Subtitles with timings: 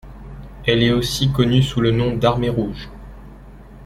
[0.65, 2.89] Elle est aussi connue sous le nom dArmée rouge.